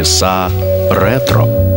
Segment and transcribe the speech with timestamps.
[0.00, 0.50] часа
[0.90, 1.69] ретро.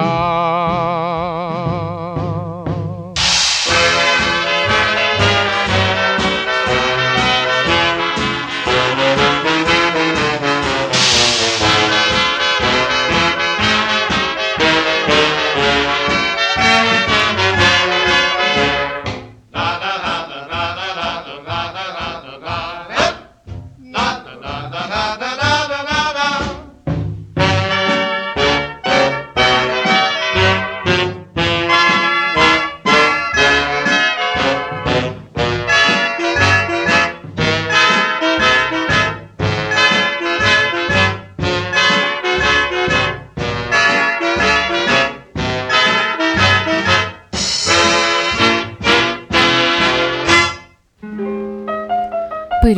[0.06, 0.49] Ah.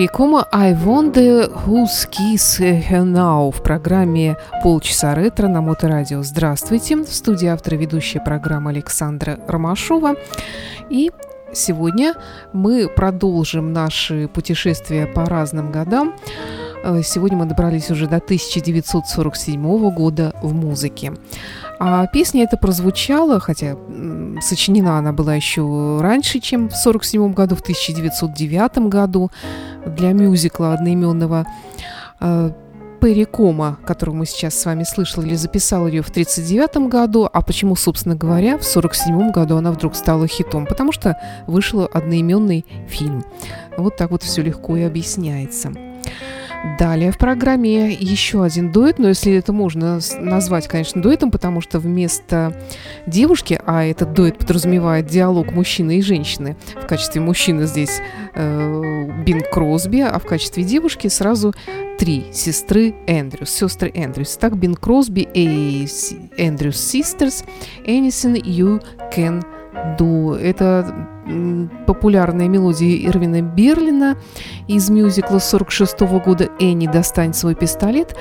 [0.02, 2.58] Перекома I wonder who's kiss
[3.04, 6.24] now в программе «Полчаса ретро» на Моторадио.
[6.24, 6.96] Здравствуйте!
[6.96, 10.16] В студии автора ведущая программа Александра Ромашова.
[10.90, 11.12] И
[11.52, 12.14] сегодня
[12.52, 16.16] мы продолжим наши путешествия по разным годам.
[16.84, 21.12] Э, сегодня мы добрались уже до 1947 года в музыке.
[21.78, 23.76] А песня эта прозвучала, хотя
[24.40, 29.30] сочинена она была еще раньше, чем в 1947 году, в 1909 году
[29.86, 31.46] для мюзикла одноименного
[32.20, 32.50] э,
[33.00, 37.28] Перри Кома, которую мы сейчас с вами слышали, записал ее в 1939 году.
[37.32, 40.66] А почему, собственно говоря, в 1947 году она вдруг стала хитом?
[40.66, 41.16] Потому что
[41.48, 43.24] вышел одноименный фильм.
[43.76, 45.72] Вот так вот все легко и объясняется.
[46.78, 51.80] Далее в программе еще один дуэт, но если это можно назвать, конечно, дуэтом, потому что
[51.80, 52.56] вместо
[53.06, 58.00] девушки, а этот дуэт подразумевает диалог мужчины и женщины, в качестве мужчины здесь
[58.34, 61.52] э, Бин Кросби, а в качестве девушки сразу
[61.98, 64.36] три сестры Эндрюс, сестры Эндрюс.
[64.36, 65.86] Так, Бин Кросби и
[66.36, 67.44] Эндрюс Sisters,
[67.84, 68.80] Anything You
[69.14, 69.44] Can
[69.98, 70.38] Do.
[70.38, 71.08] Это
[71.86, 74.16] популярная мелодия Ирвина Берлина
[74.68, 78.16] из мюзикла 46 года «Энни, достань свой пистолет».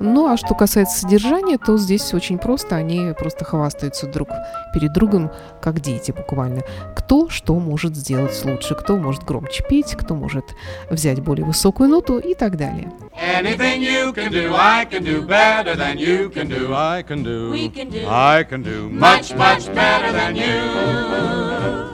[0.00, 2.76] Ну, а что касается содержания, то здесь очень просто.
[2.76, 4.28] Они просто хвастаются друг
[4.72, 5.30] перед другом,
[5.62, 6.62] как дети буквально.
[6.96, 10.44] Кто что может сделать лучше, кто может громче петь, кто может
[10.90, 12.92] взять более высокую ноту и так далее.
[13.14, 16.74] Anything you can do, I can do better than you can do.
[16.74, 17.52] I can do.
[17.52, 18.06] We can do.
[18.08, 21.93] I can do much, much better than you.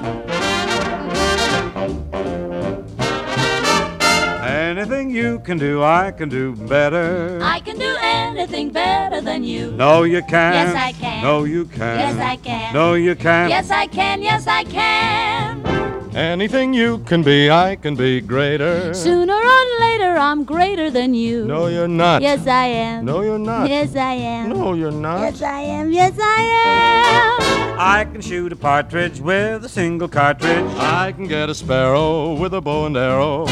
[4.80, 7.38] Anything you can do, I can do better.
[7.42, 9.72] I can do anything better than you.
[9.72, 10.54] No, you can't.
[10.54, 11.22] Yes, I can.
[11.22, 12.00] No, you can't.
[12.00, 12.72] Yes, I can.
[12.72, 13.50] No, you can't.
[13.50, 14.22] Yes, I can.
[14.22, 16.16] Yes, I can.
[16.16, 18.94] Anything you can be, I can be greater.
[18.94, 21.44] Sooner or later, I'm greater than you.
[21.44, 22.22] No, you're not.
[22.22, 23.04] Yes, I am.
[23.04, 23.68] No, you're not.
[23.68, 24.48] Yes, I am.
[24.48, 25.20] No, you're not.
[25.20, 25.92] Yes, I am.
[25.92, 27.78] Yes, I am.
[27.78, 30.64] I can shoot a partridge with a single cartridge.
[30.78, 33.44] I can get a sparrow with a bow and arrow.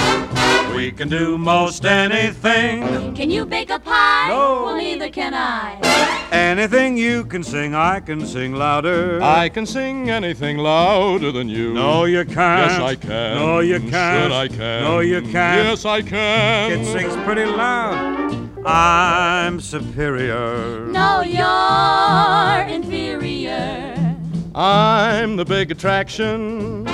[0.75, 3.15] We can do most anything.
[3.15, 4.29] Can you bake a pie?
[4.29, 4.65] No.
[4.65, 6.29] Well, neither can I.
[6.31, 9.20] Anything you can sing, I can sing louder.
[9.23, 11.73] I can sing anything louder than you.
[11.75, 12.70] No, you can't.
[12.70, 13.35] Yes, I can.
[13.37, 14.31] No, you can't.
[14.31, 14.82] Sure, I can.
[14.85, 15.67] No, you can't.
[15.69, 16.73] Yes, I can.
[16.73, 18.67] It sings pretty loud.
[18.67, 20.87] I'm superior.
[20.87, 24.17] No, you're inferior.
[24.55, 26.87] I'm the big attraction.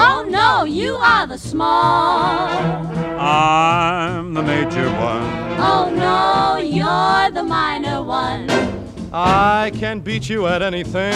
[0.00, 2.48] Oh no, you are the small.
[3.18, 5.24] I'm the major one.
[5.58, 8.48] Oh no, you're the minor one.
[9.12, 11.14] I can beat you at anything.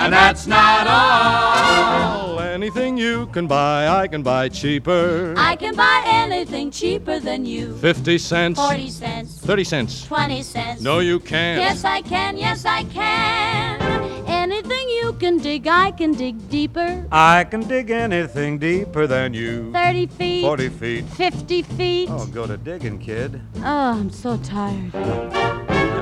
[0.00, 2.40] And that's not all.
[2.40, 5.34] Anything you can buy, I can buy cheaper.
[5.36, 7.76] I can buy anything cheaper than you.
[7.76, 8.58] 50 cents.
[8.58, 9.38] 40 cents.
[9.38, 10.04] 30 cents.
[10.06, 10.82] 20 cents.
[10.82, 11.60] No, you can't.
[11.60, 12.36] Yes, I can.
[12.36, 13.87] Yes, I can.
[15.18, 17.04] Can dig, I can dig deeper.
[17.10, 19.72] I can dig anything deeper than you.
[19.72, 20.42] 30 feet.
[20.42, 21.04] 40 feet.
[21.06, 22.08] 50 feet.
[22.08, 23.40] Oh, go to digging, kid.
[23.56, 24.94] Oh, I'm so tired.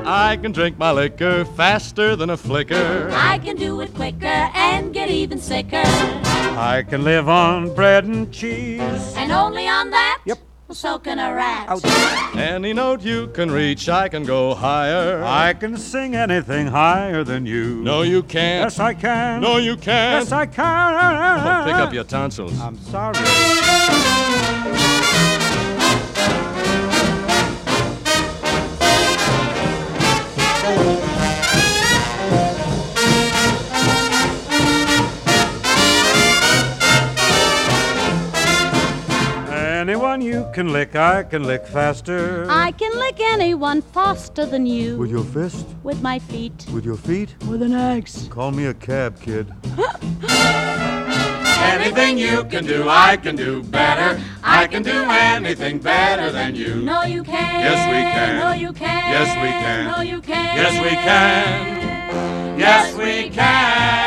[0.05, 3.09] I can drink my liquor faster than a flicker.
[3.11, 5.81] I can do it quicker and get even sicker.
[5.83, 9.15] I can live on bread and cheese.
[9.17, 10.21] And only on that?
[10.25, 10.46] Yep.
[10.69, 12.35] So can a rat.
[12.35, 15.23] Any note you can reach, I can go higher.
[15.23, 17.75] I can sing anything higher than you.
[17.75, 18.65] No, you can't.
[18.65, 19.41] Yes, I can.
[19.41, 20.23] No, you can't.
[20.23, 20.93] Yes, I can.
[20.93, 22.59] Oh, pick up your tonsils.
[22.59, 23.15] I'm sorry.
[40.07, 42.47] Anyone you can lick, I can lick faster.
[42.49, 44.97] I can lick anyone faster than you.
[44.97, 45.67] With your fist?
[45.83, 46.65] With my feet.
[46.73, 47.35] With your feet?
[47.49, 48.29] With an axe.
[48.29, 49.53] Call me a cab, kid.
[51.59, 54.21] Anything you can do, I can do better.
[54.43, 56.75] I can do anything better than you.
[56.75, 57.59] No, you can.
[57.59, 58.39] Yes, we can.
[58.39, 59.11] No, you can.
[59.11, 59.87] Yes, we can.
[59.91, 60.55] No, you can.
[60.55, 62.59] Yes, we can.
[62.59, 64.06] Yes, we can.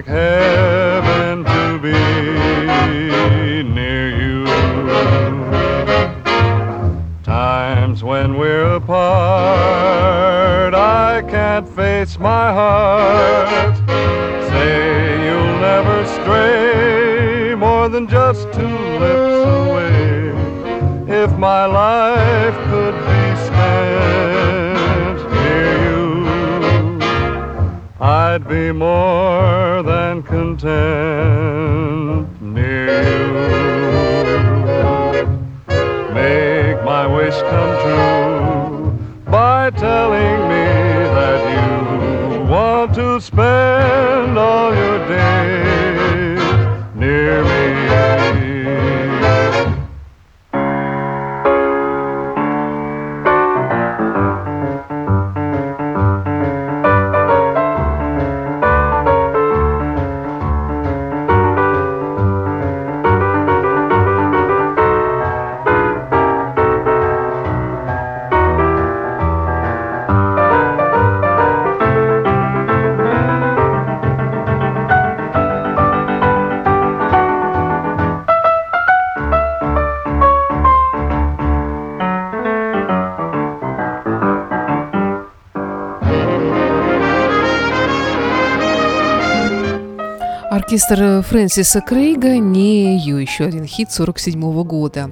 [0.00, 1.92] Like heaven to be
[3.62, 4.46] near you.
[7.22, 13.76] Times when we're apart, I can't face my heart.
[14.48, 20.32] Say you'll never stray more than just two lips away
[21.08, 21.79] if my life
[90.70, 95.10] Оркестр Фрэнсиса Крейга не ее, еще один хит 47 года.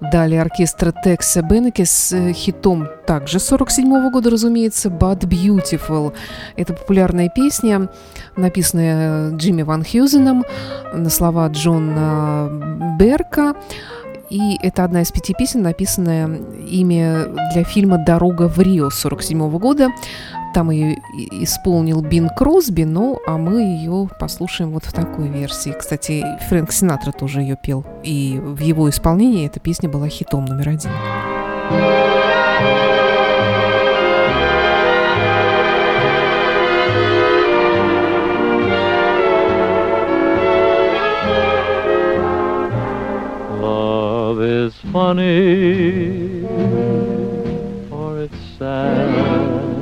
[0.00, 6.12] Далее оркестр Текса Беннеке с э, хитом также 47 года, разумеется, But Beautiful.
[6.54, 7.88] Это популярная песня,
[8.36, 10.44] написанная Джимми Ван Хьюзеном
[10.94, 13.56] на слова Джона Берка.
[14.30, 16.28] И это одна из пяти песен, написанная
[16.68, 19.88] ими для фильма «Дорога в Рио» 47 года.
[20.52, 25.70] Там ее исполнил Бин Кросби, ну, а мы ее послушаем вот в такой версии.
[25.70, 30.70] Кстати, Фрэнк Синатра тоже ее пел, и в его исполнении эта песня была хитом номер
[30.70, 30.90] один.
[44.40, 46.46] Is funny,
[47.90, 49.79] or it's sad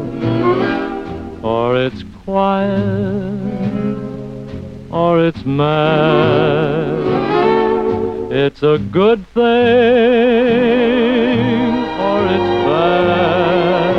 [1.43, 2.79] or it's quiet,
[4.91, 6.99] or it's mad.
[8.31, 9.45] It's a good thing,
[12.07, 13.95] or it's bad,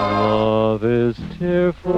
[0.00, 1.92] Love is tearful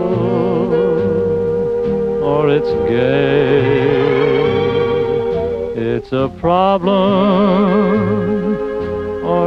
[2.22, 3.70] or it's gay.
[5.76, 6.88] It's a problem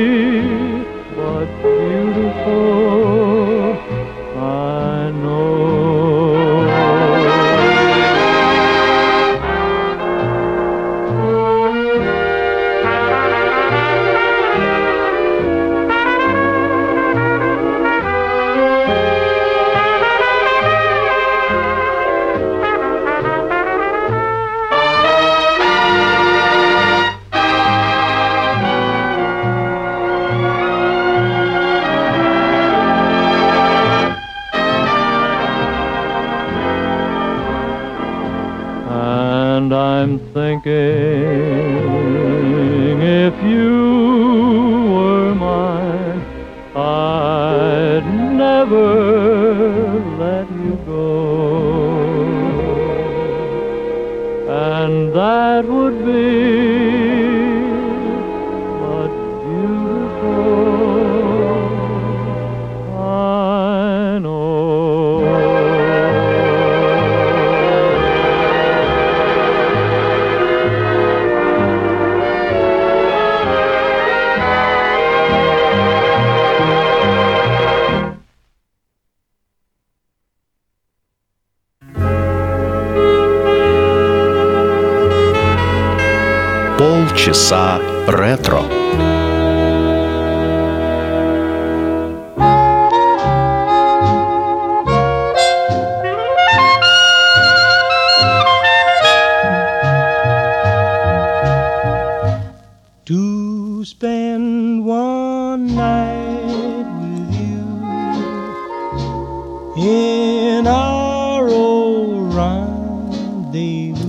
[40.32, 40.91] thinking
[109.76, 114.02] in our old rendezvous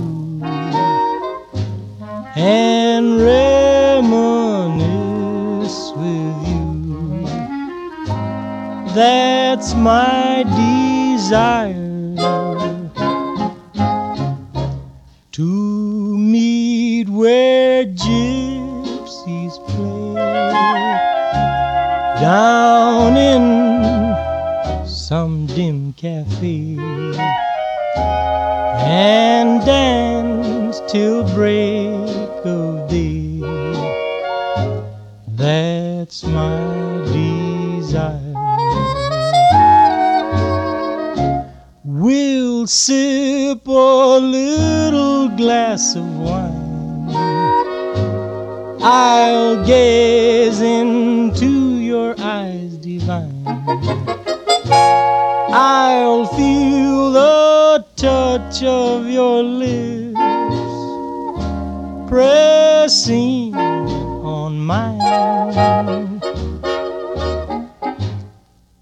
[2.36, 4.02] and reminisce
[5.96, 7.24] with you.
[8.94, 11.73] That's my desire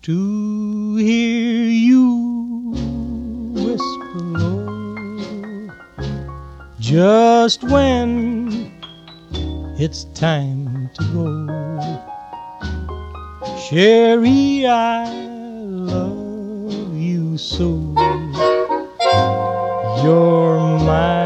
[0.02, 2.72] to hear you
[3.54, 5.70] whisper low
[6.80, 8.72] just when
[9.78, 11.46] it's time to go.
[13.60, 15.06] Cherie, I
[15.62, 17.94] love you so.
[20.02, 21.21] You're my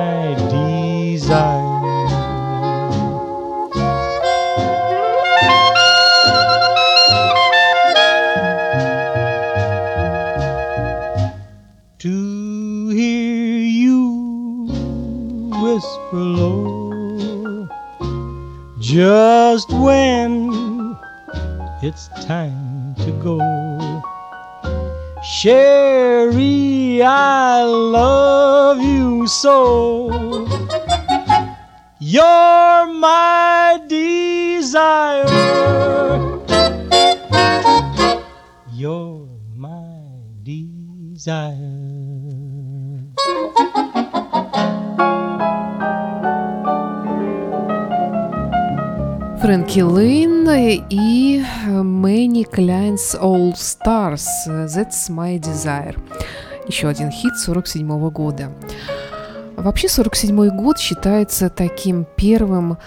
[52.56, 55.94] Клайнс All Stars That's My Desire.
[56.66, 58.50] Еще один хит 47 года.
[59.56, 62.78] Вообще 47 год считается таким первым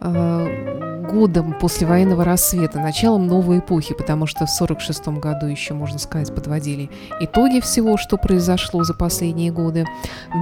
[0.00, 6.34] э, годом послевоенного рассвета, началом новой эпохи, потому что в 46 году еще, можно сказать,
[6.34, 9.86] подводили итоги всего, что произошло за последние годы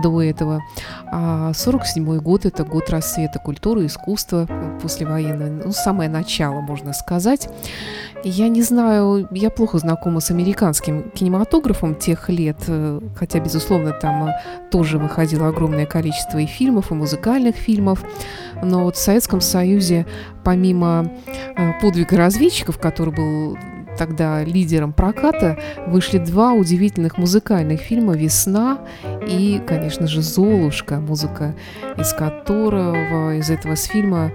[0.02, 0.62] до этого.
[1.10, 4.48] А 47 год– это год рассвета культуры, искусства
[4.80, 7.48] послевоенного, ну, самое начало, можно сказать.
[8.22, 14.28] Я не знаю, я плохо знакома с американским кинематографом тех лет, э, хотя, безусловно, там
[14.28, 14.32] э,
[14.70, 18.04] тоже выходило огромное количество и фильмов, и музыкальных фильмов.
[18.62, 20.06] Но вот в Советском Союзе,
[20.44, 21.10] помимо
[21.56, 23.56] э, подвига разведчиков, который был
[23.96, 28.80] тогда лидером проката, вышли два удивительных музыкальных фильма «Весна»
[29.26, 31.54] и, конечно же, «Золушка», музыка
[31.96, 34.32] из которого, из этого с фильма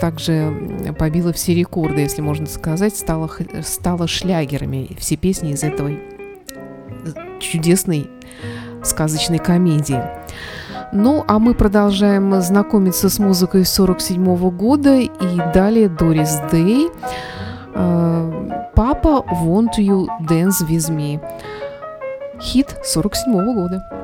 [0.00, 3.30] также побила все рекорды, если можно сказать, стала,
[3.62, 6.00] стала шлягерами все песни из этой
[7.38, 8.08] чудесной
[8.82, 10.02] сказочной комедии.
[10.92, 15.10] Ну, а мы продолжаем знакомиться с музыкой 47 года и
[15.54, 16.88] далее Дорис Дэй.
[18.74, 21.20] Папа Want You Dance With Me.
[22.40, 23.99] Хит 47 года.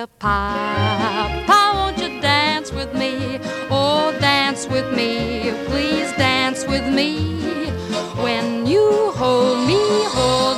[0.00, 1.60] The polka papa.
[1.76, 3.38] Won't you dance with me?
[3.70, 5.52] Oh, dance with me.
[5.66, 7.10] Please dance with me.
[8.24, 9.82] When you hold me,
[10.16, 10.49] hold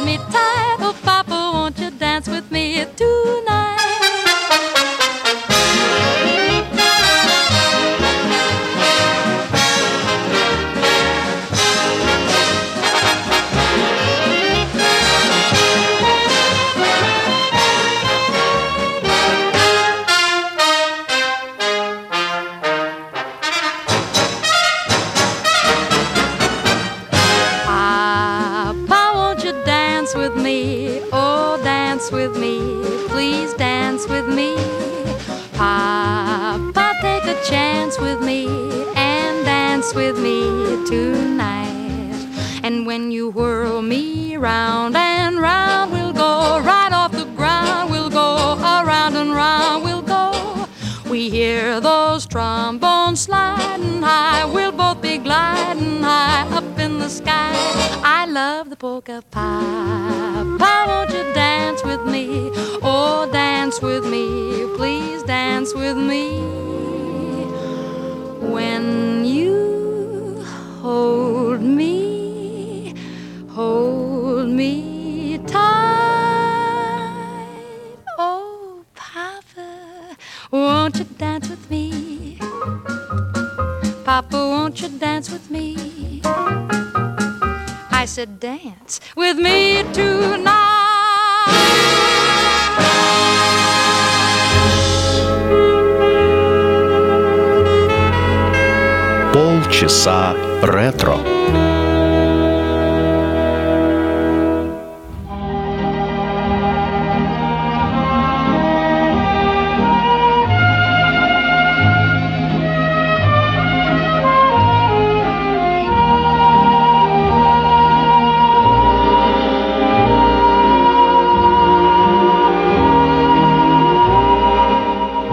[99.82, 99.82] tonight.
[99.82, 101.18] Полчаса ретро.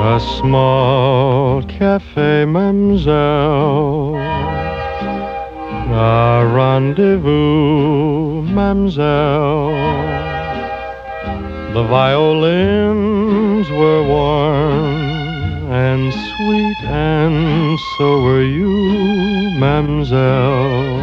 [0.06, 3.27] A small cafe, mademoiselle.
[6.99, 9.71] rendezvous, mademoiselle.
[11.73, 14.85] The violins were warm
[15.71, 20.99] and sweet, and so were you, mademoiselle.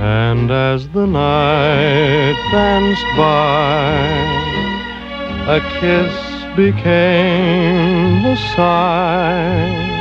[0.00, 3.96] And as the night danced by,
[5.56, 9.99] a kiss became the sign.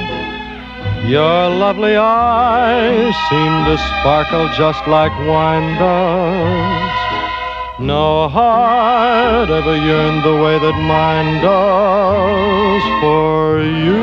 [1.09, 7.79] Your lovely eyes seem to sparkle just like wine does.
[7.79, 13.97] No heart ever yearned the way that mine does for you.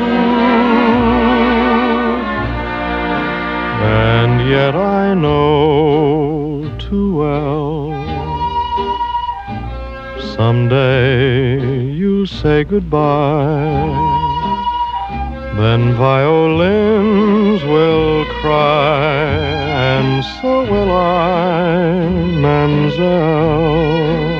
[3.87, 7.87] And yet I know too well
[10.35, 14.16] someday you'll say goodbye.
[15.57, 19.39] Then violins will cry,
[19.95, 22.07] and so will I,
[22.43, 24.36] mademoiselle.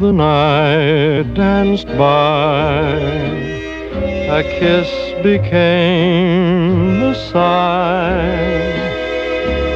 [0.00, 2.88] The night danced by,
[4.38, 4.88] a kiss
[5.22, 8.80] became the sign.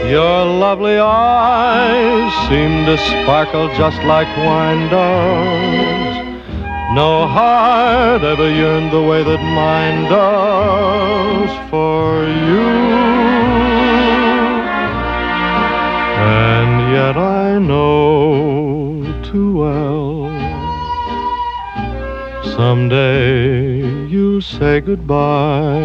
[0.09, 6.17] Your lovely eyes seemed to sparkle just like wine does.
[6.95, 12.65] No heart ever yearned the way that mine does for you.
[16.17, 18.84] And yet I know
[19.35, 20.31] too well.
[22.57, 25.81] Someday you'll say goodbye.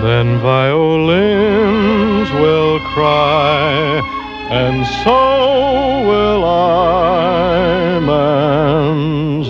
[0.00, 4.00] Then violins will cry,
[4.48, 5.18] and so
[6.08, 9.46] will I, mademoiselle.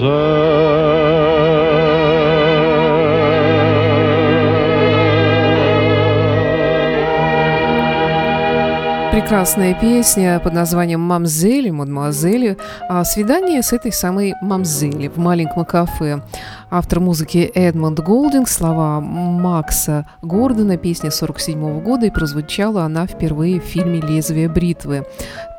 [9.27, 12.57] Прекрасная песня под названием «Мамзели», «Мадемуазели».
[12.89, 16.23] А свидание с этой самой мамзели в маленьком кафе.
[16.71, 23.65] Автор музыки Эдмонд Голдинг, слова Макса Гордона, песня 47 года, и прозвучала она впервые в
[23.65, 25.05] фильме «Лезвие бритвы»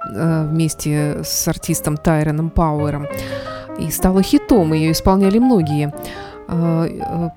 [0.10, 3.06] вместе с артистом Тайроном Пауэром.
[3.80, 5.94] И стала хитом, ее исполняли многие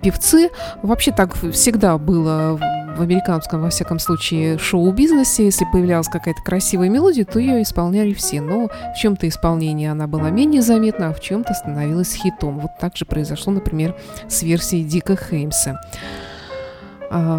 [0.03, 0.51] певцы.
[0.83, 2.59] Вообще так всегда было
[2.96, 8.40] в американском, во всяком случае, шоу-бизнесе, если появлялась какая-то красивая мелодия, то ее исполняли все.
[8.40, 12.61] Но в чем-то исполнение она была менее заметна, а в чем-то становилась хитом.
[12.61, 13.94] Вот так же произошло, например,
[14.29, 15.81] с версией Дика Хеймса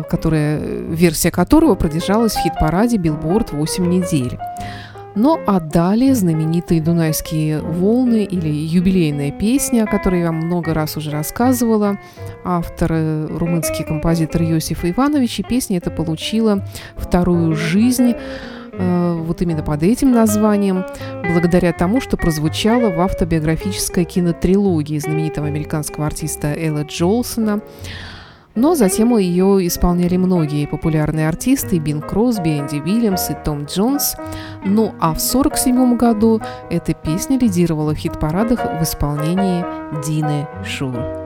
[0.09, 4.37] которая, версия которого продержалась в хит-параде Billboard 8 недель.
[5.15, 10.95] Ну а далее знаменитые «Дунайские волны» или юбилейная песня, о которой я вам много раз
[10.95, 11.99] уже рассказывала.
[12.45, 18.13] Автор э, румынский композитор Йосиф Иванович, и песня эта получила вторую жизнь
[18.71, 20.85] э, вот именно под этим названием,
[21.23, 27.59] благодаря тому, что прозвучало в автобиографической кинотрилогии знаменитого американского артиста Элла Джолсона–
[28.55, 34.15] но затем ее исполняли многие популярные артисты– Бин Кросби, Энди Уильямс и Том Джонс.
[34.65, 39.65] Ну а в 1947 году эта песня лидировала в хит-парадах в исполнении
[40.05, 41.20] Дины Шур.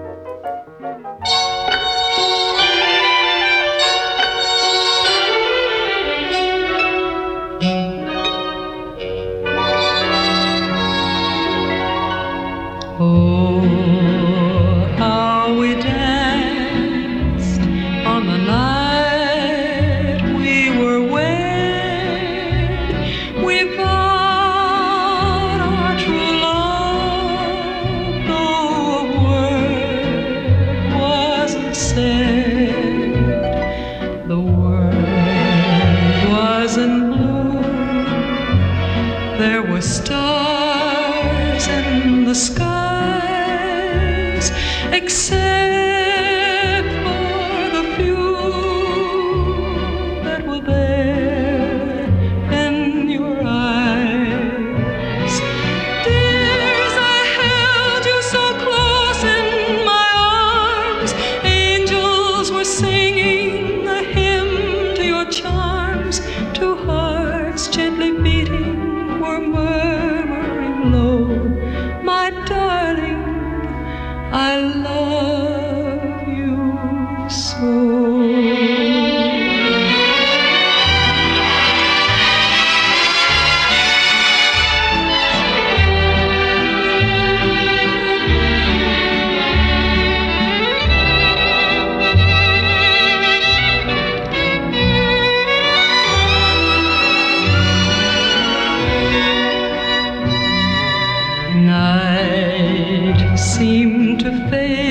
[104.49, 104.84] face.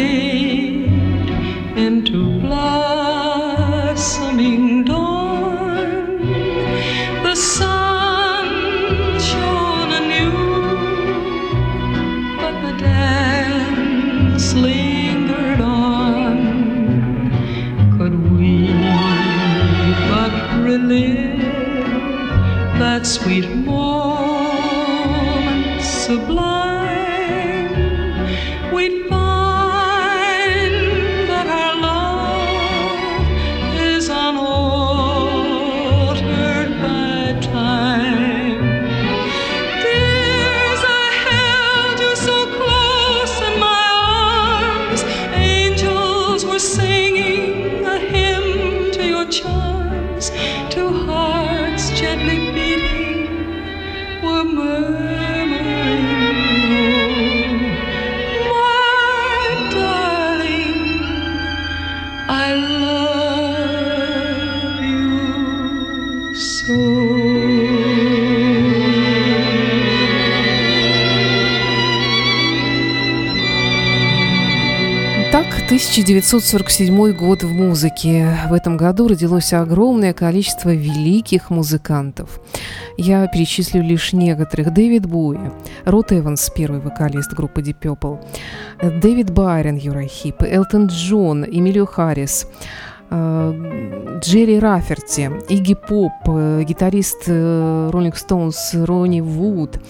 [75.37, 78.38] Итак, 1947 год в музыке.
[78.49, 82.38] В этом году родилось огромное количество великих музыкантов.
[82.97, 84.73] Я перечислю лишь некоторых.
[84.73, 85.51] Дэвид Буи,
[85.87, 92.47] Рот Эванс, первый вокалист группы Deep Purple, Дэвид Байрон, Юрахип, Элтон Джон, Эмилио Харрис,
[93.11, 99.81] э, Джерри Раферти, Игги Поп, э, гитарист Роллинг Стоунс Ронни Вуд,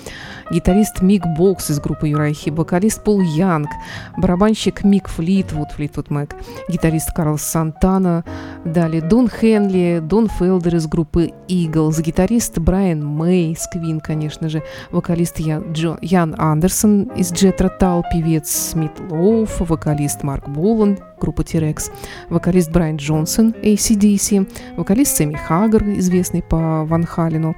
[0.51, 3.71] гитарист Мик Бокс из группы Юрахи, вокалист Пол Янг,
[4.17, 6.35] барабанщик Мик Флитвуд, Флитвуд Мэг,
[6.69, 8.25] гитарист Карл Сантана,
[8.65, 14.63] далее Дон Хенли, Дон Фелдер из группы Eagles, гитарист Брайан Мэй из Квин, конечно же,
[14.91, 21.43] вокалист Ян, Джо, Ян Андерсон из Джетра Тал, певец Смит Лоуф, вокалист Марк Боланд, группа
[21.43, 21.91] T-Rex,
[22.29, 27.57] вокалист Брайан Джонсон, ACDC, вокалист Сэмми Хаггар, известный по Ван Халину,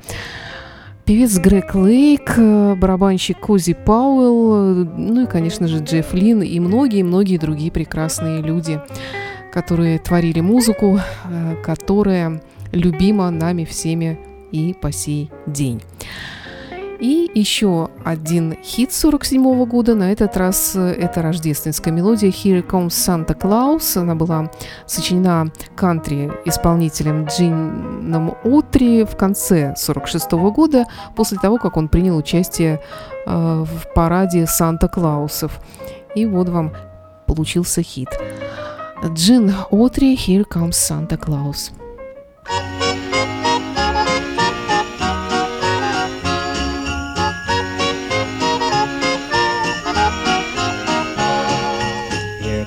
[1.07, 7.38] Певец Грег Лейк, э, барабанщик Кози Пауэлл, ну и, конечно же, Джефф Лин и многие-многие
[7.38, 8.81] другие прекрасные люди,
[9.53, 12.42] которые творили музыку, э, которая
[12.73, 14.19] любима нами всеми
[14.51, 15.81] и по сей день.
[16.98, 22.88] И еще один хит 47 года, на этот раз э, это рождественская мелодия «Here Comes
[22.88, 24.00] Santa Claus».
[24.00, 24.50] Она была
[24.87, 32.80] сочинена кантри-исполнителем Джином Утри в конце 46 года, после того, как он принял участие
[33.26, 35.61] э, в параде Санта-Клаусов.
[36.14, 36.72] И вот вам
[37.26, 38.09] получился хит.
[39.04, 41.72] Джин Отри «Here Comes Santa Claus».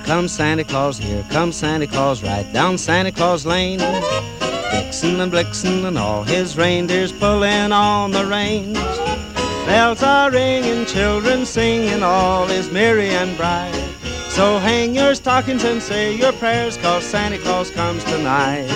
[0.10, 3.78] Comes Santa Claus, here comes Santa Claus, right down Santa Claus Lane.
[3.78, 8.80] Vixen and Blitzen and all his reindeers pulling on the reins.
[9.68, 13.72] Bells are ringing, children singing, all is merry and bright.
[14.30, 18.68] So hang your stockings and say your prayers, cause Santa Claus comes tonight.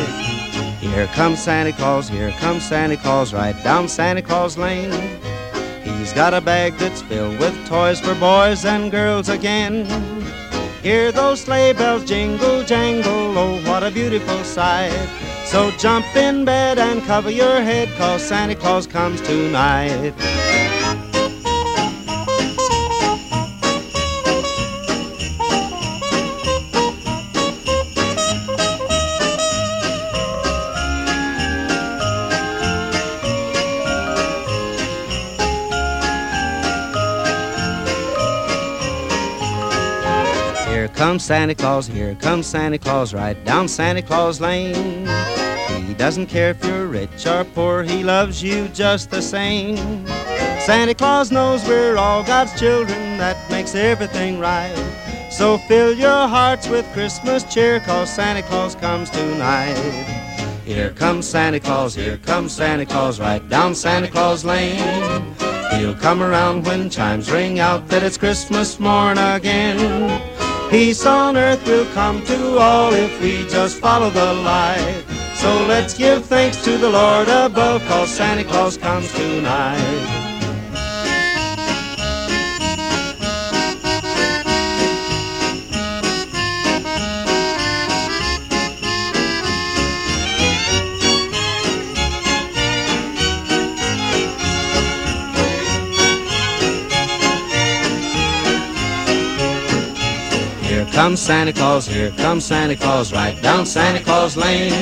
[0.82, 4.92] Here comes Santa Claus, here comes Santa Claus, right down Santa Claus Lane.
[5.82, 10.23] He's got a bag that's filled with toys for boys and girls again.
[10.84, 14.92] Hear those sleigh bells jingle, jangle, oh, what a beautiful sight.
[15.46, 20.14] So jump in bed and cover your head, cause Santa Claus comes tonight.
[41.14, 45.06] Comes Santa Claus, here comes Santa Claus, right down Santa Claus Lane.
[45.86, 50.08] He doesn't care if you're rich or poor, he loves you just the same.
[50.60, 54.74] Santa Claus knows we're all God's children, that makes everything right.
[55.30, 59.78] So fill your hearts with Christmas cheer, cause Santa Claus comes tonight.
[60.66, 65.36] Here comes Santa Claus, here comes Santa Claus, right down Santa Claus Lane.
[65.78, 70.23] He'll come around when chimes ring out that it's Christmas morn again.
[70.74, 75.04] Peace on earth will come to all if we just follow the light.
[75.36, 80.23] So let's give thanks to the Lord above, cause Santa Claus comes tonight.
[100.92, 104.74] Comes Santa Claus, here comes Santa Claus, right down Santa Claus Lane.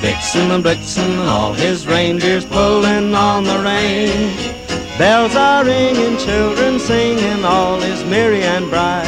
[0.00, 4.48] Vixen and Blitzen and all his reindeers pulling on the range.
[4.98, 9.06] Bells are ringing, children singing, all is merry and bright.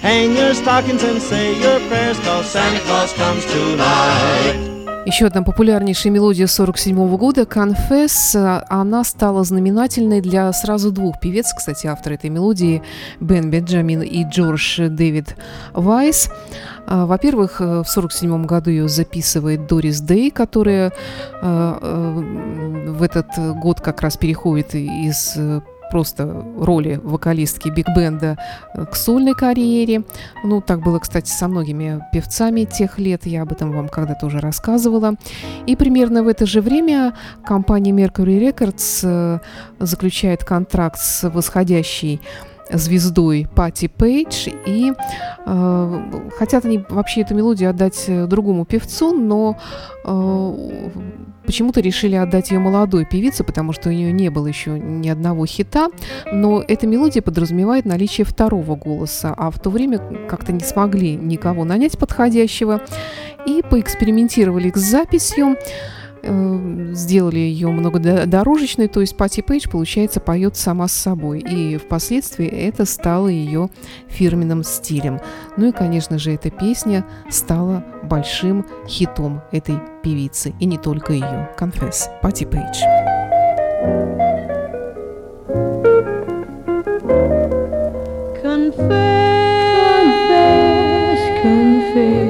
[0.00, 4.79] Hang your stockings and say your prayers, cause Santa Claus comes tonight.
[5.10, 11.88] Еще одна популярнейшая мелодия 47 года «Confess», она стала знаменательной для сразу двух певец, кстати,
[11.88, 12.80] автор этой мелодии
[13.18, 15.34] Бен Бенджамин и Джордж Дэвид
[15.72, 16.30] Вайс.
[16.86, 20.92] А, во-первых, в 47 году ее записывает Дорис Дэй, которая
[21.42, 23.26] а, а, в этот
[23.58, 25.36] год как раз переходит из
[25.90, 28.36] просто роли вокалистки биг-бенда
[28.74, 30.02] э, к сольной карьере.
[30.44, 34.40] Ну, так было, кстати, со многими певцами тех лет, я об этом вам когда-то уже
[34.40, 35.14] рассказывала.
[35.66, 39.38] И примерно в это же время компания Mercury Records э,
[39.78, 42.20] заключает контракт с восходящей
[42.72, 44.92] звездой Пати Пейдж, и
[45.46, 46.02] э,
[46.36, 49.56] хотят они вообще эту мелодию отдать э, другому певцу, но
[50.04, 50.90] э,
[51.46, 55.46] почему-то решили отдать ее молодой певице, потому что у нее не было еще ни одного
[55.46, 55.88] хита,
[56.32, 61.64] но эта мелодия подразумевает наличие второго голоса, а в то время как-то не смогли никого
[61.64, 62.80] нанять подходящего,
[63.46, 65.56] и поэкспериментировали с записью,
[66.22, 71.40] сделали ее многодорожечной, то есть Пати Пейдж, получается, поет сама с собой.
[71.40, 73.70] И впоследствии это стало ее
[74.08, 75.20] фирменным стилем.
[75.56, 80.52] Ну и, конечно же, эта песня стала большим хитом этой певицы.
[80.60, 81.50] И не только ее.
[81.58, 82.08] Confess.
[82.22, 82.82] Пати Пейдж.
[88.42, 89.20] Confess,
[91.42, 92.29] confess,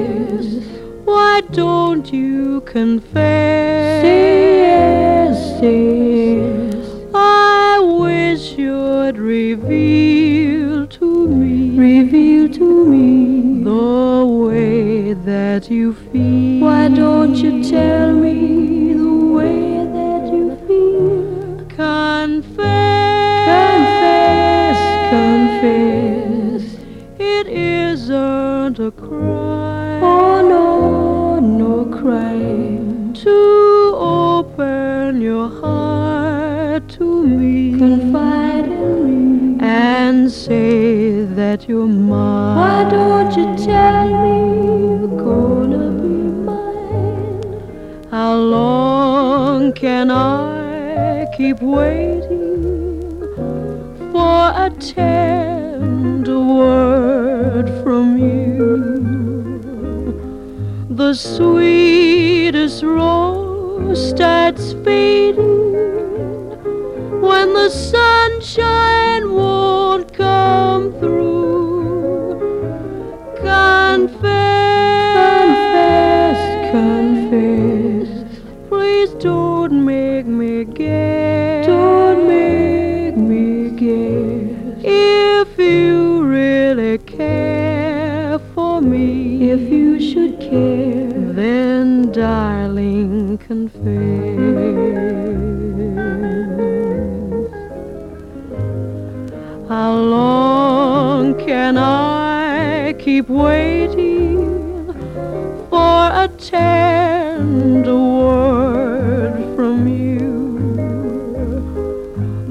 [1.51, 4.03] don't you confess?
[4.05, 6.85] Yes, yes.
[7.13, 16.61] I wish you'd reveal to me, reveal to me the way that you feel.
[16.65, 21.65] Why don't you tell me the way that you feel?
[21.75, 22.55] Confess,
[23.51, 24.79] confess,
[25.11, 26.63] confess.
[27.19, 29.40] It isn't a crime.
[35.21, 42.57] Open your heart to me, confide in me, and say that you're mine.
[42.57, 44.39] Why don't you tell me
[44.87, 46.13] you're gonna be
[46.47, 47.41] mine?
[48.09, 53.01] How long can I keep waiting
[54.11, 58.49] for a tender word from you?
[60.89, 63.40] The sweetest rose
[63.95, 65.73] starts fading.
[67.21, 69.33] When the sunshine
[103.01, 104.93] keep waiting
[105.71, 110.75] for a tender word from you?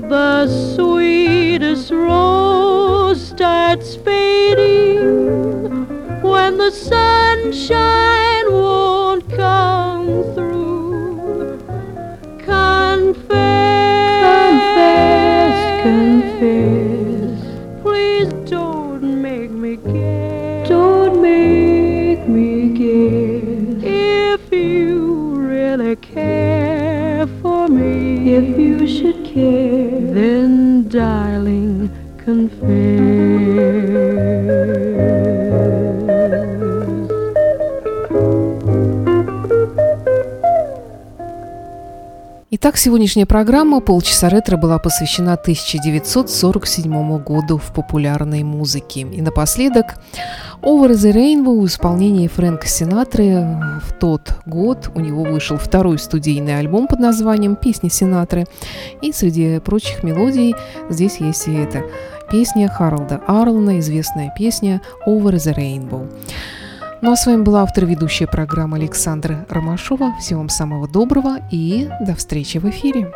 [0.09, 5.87] The sweetest rose starts fading
[6.21, 8.00] when the sunshine won't
[42.71, 49.01] Итак, сегодняшняя программа «Полчаса ретро» была посвящена 1947 году в популярной музыке.
[49.01, 49.97] И напоследок
[50.63, 53.59] «Over the Rainbow» в исполнении Фрэнка Синатры.
[53.85, 58.47] В тот год у него вышел второй студийный альбом под названием «Песни Синатры».
[59.03, 60.55] И среди прочих мелодий
[60.89, 61.83] здесь есть и эта
[62.31, 66.09] песня Харалда Арлана, известная песня «Over the Rainbow».
[67.03, 70.17] Ну а с вами была автор ведущая программы Александра Ромашова.
[70.19, 73.11] Всего вам самого доброго и до встречи в эфире.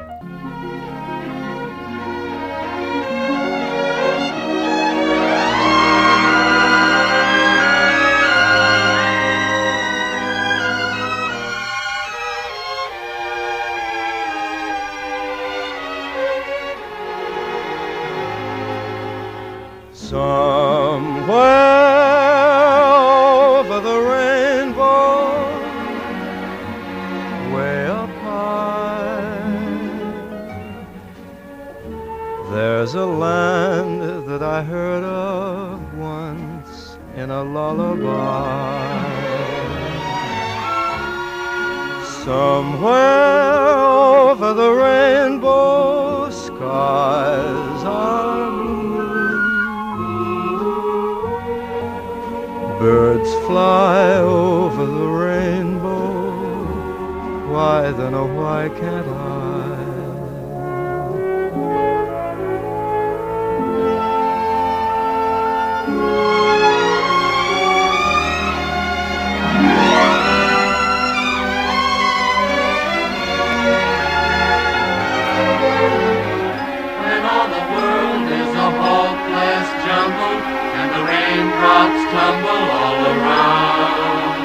[81.06, 84.44] Raindrops tumble all around.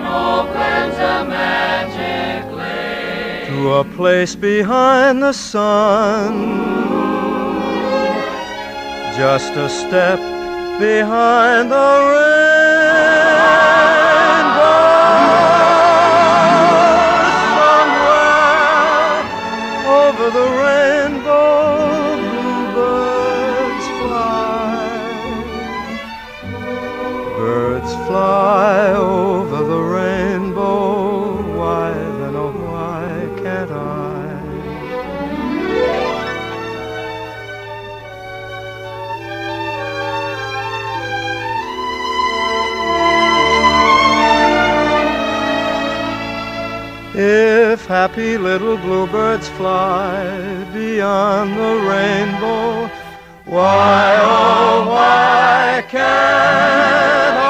[0.05, 6.33] opens a magic lane to a place behind the sun.
[9.15, 10.19] Just a step
[10.79, 12.26] behind the rainbow.
[48.07, 50.23] Happy little bluebirds fly
[50.73, 52.87] beyond the rainbow,
[53.43, 57.46] why, oh, why can't